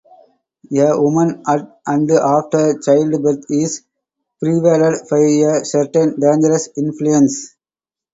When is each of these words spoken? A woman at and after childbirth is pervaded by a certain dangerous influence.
A 0.79 0.99
woman 0.99 1.43
at 1.47 1.79
and 1.85 2.09
after 2.09 2.79
childbirth 2.83 3.45
is 3.51 3.83
pervaded 4.41 4.99
by 5.11 5.17
a 5.19 5.63
certain 5.63 6.19
dangerous 6.19 6.69
influence. 6.75 7.55